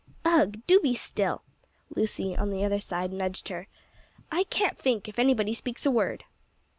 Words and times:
"Ugh! 0.25 0.57
do 0.65 0.79
be 0.79 0.95
still." 0.95 1.43
Lucy, 1.95 2.35
on 2.35 2.49
the 2.49 2.63
other 2.65 2.79
side, 2.79 3.13
nudged 3.13 3.49
her. 3.49 3.67
"I 4.31 4.45
can't 4.45 4.79
think, 4.79 5.07
if 5.07 5.19
anybody 5.19 5.53
speaks 5.53 5.85
a 5.85 5.91
word." 5.91 6.23